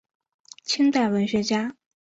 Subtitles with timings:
[0.63, 1.75] 清代文学家。